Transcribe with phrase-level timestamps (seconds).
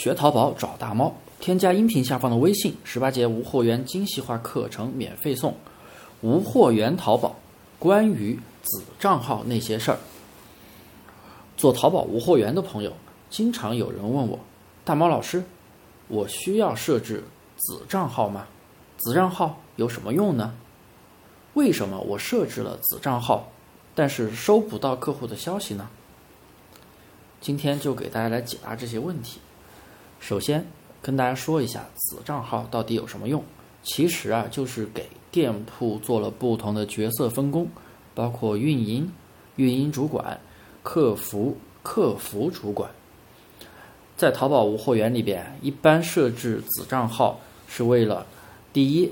[0.00, 5.54] 学淘宝找大猫，添加音频下方的微信，十八节无货源精细化课程免费送。
[6.22, 7.36] 无货源淘宝，
[7.78, 9.98] 关于子账号那些事儿。
[11.54, 12.94] 做淘宝无货源的朋友，
[13.28, 14.38] 经常有人问我，
[14.86, 15.44] 大猫老师，
[16.08, 17.22] 我需要设置
[17.56, 18.46] 子账号吗？
[18.96, 20.54] 子账号有什么用呢？
[21.52, 23.50] 为什么我设置了子账号，
[23.94, 25.90] 但是收不到客户的消息呢？
[27.38, 29.38] 今天就给大家来解答这些问题。
[30.20, 30.64] 首先
[31.02, 33.42] 跟大家说一下子账号到底有什么用？
[33.82, 37.66] 其实啊，就是给店铺做了不同的角色分工，
[38.14, 39.10] 包括运营、
[39.56, 40.38] 运营主管、
[40.82, 42.90] 客服、客服主管。
[44.18, 48.26] 在淘宝无货源里边，一般设置子账号是为了
[48.70, 49.10] 第一，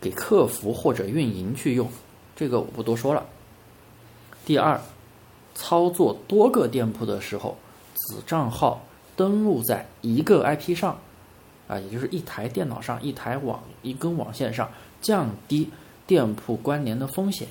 [0.00, 1.86] 给客服或者运营去用，
[2.34, 3.26] 这个我不多说了。
[4.46, 4.80] 第二，
[5.54, 7.58] 操作多个店铺的时候，
[7.92, 8.82] 子账号。
[9.16, 10.98] 登录在一个 IP 上，
[11.68, 14.68] 啊，也就是一台电脑上、一台网、一根网线上，
[15.00, 15.70] 降低
[16.06, 17.48] 店铺关联的风险。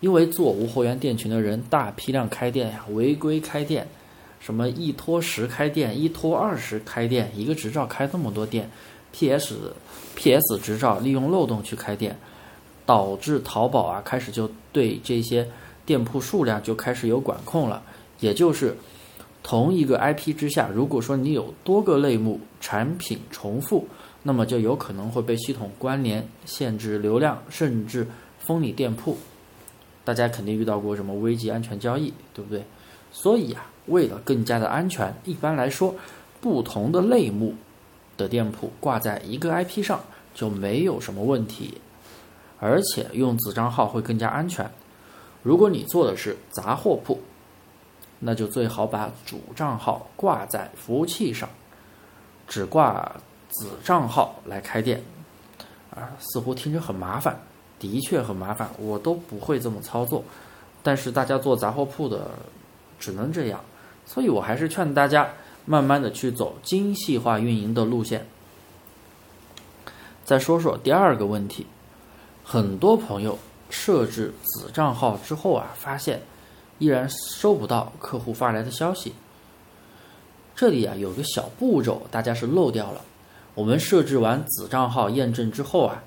[0.00, 3.86] 因为做无货源店群的人大批量开店呀，违规开店，
[4.38, 8.68] 什么一拖十开店、一拖二十开店，一个执照开这么多店
[9.12, 9.72] ，PS
[10.14, 12.18] PS 执照利用漏洞去开店，
[12.84, 15.48] 导致淘宝啊开始就对这些
[15.86, 17.82] 店铺数量就开始有管控了，
[18.20, 18.76] 也就是。
[19.44, 23.86] 同一个 IP 之下，如果说你有多个类目产品重复，
[24.22, 29.18] 那么就有可能会被系统关联、限制流量，甚至封你店铺。
[30.02, 32.64] 大家肯定遇到过什么危机安全交易，对不对？
[33.12, 35.94] 所以啊，为了更加的安全，一般来说，
[36.40, 37.54] 不同的类目
[38.16, 40.00] 的店铺挂在一个 IP 上
[40.34, 41.74] 就没有什么问题，
[42.58, 44.70] 而且用子账号会更加安全。
[45.42, 47.20] 如果你做的是杂货铺，
[48.20, 51.48] 那就最好把主账号挂在服务器上，
[52.48, 53.12] 只挂
[53.50, 55.02] 子账号来开店，
[55.94, 57.38] 啊，似乎听着很麻烦，
[57.78, 60.24] 的确很麻烦，我都不会这么操作。
[60.82, 62.30] 但是大家做杂货铺的
[62.98, 63.60] 只能这样，
[64.06, 65.28] 所以我还是劝大家
[65.66, 68.26] 慢慢的去走精细化运营的路线。
[70.24, 71.66] 再说说第二个问题，
[72.42, 73.38] 很多朋友
[73.68, 76.22] 设置子账号之后啊，发现。
[76.78, 79.12] 依然收不到客户发来的消息。
[80.56, 83.00] 这里啊有个小步骤，大家是漏掉了。
[83.54, 86.02] 我们设置完子账号验证之后啊，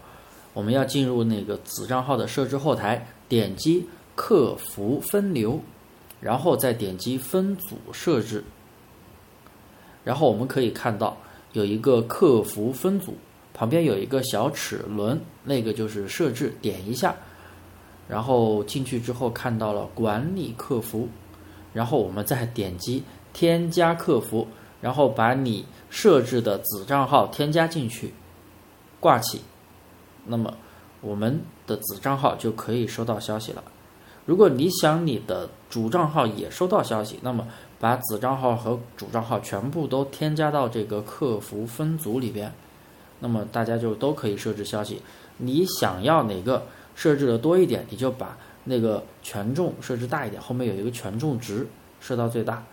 [0.53, 5.59] 我们要进入那个子账号的设置后台，点击客服分流，
[6.19, 8.43] 然后再点击分组设置。
[10.03, 11.17] 然后我们可以看到
[11.53, 13.15] 有一个客服分组，
[13.53, 17.15] 旁边有一个小齿轮，那个就是设置，点一下。
[18.07, 21.09] 然后进去之后看到了管理客服，
[21.73, 23.03] 然后我们再点击
[23.33, 24.47] 添加客服，
[24.79, 28.13] 然后把你设置的子账号添加进去，
[28.99, 29.41] 挂起，
[30.25, 30.53] 那么
[31.01, 33.63] 我们的子账号就可以收到消息了。
[34.25, 37.47] 如果你想你的主账号也收到消息，那么
[37.79, 42.53] 把子账号和主账号全部都添加到这个客服分组里边，
[43.19, 45.01] 那么大家就都可以设置消息。
[45.37, 46.65] 你想要哪个？
[46.97, 51.67] 设置的多一点，你就把那个权重设置大一点，后面有一个权重值
[52.01, 52.63] 设到最大。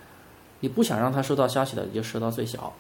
[0.61, 2.73] 你不想让他收到消息的，你就设到最小。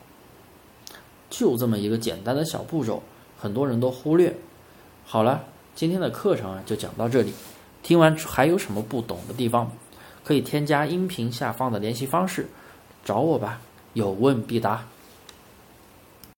[1.28, 3.03] 就这么一个简单的小步骤，
[3.38, 4.34] 很多人都忽略。
[5.04, 5.44] 好了，
[5.75, 7.34] 今天的课程啊就讲到这里。
[7.83, 9.71] 听完还有什么不懂的地方，
[10.25, 12.49] 可以添加音频下方的联系方式
[13.04, 13.60] 找我吧，
[13.93, 14.87] 有问必答。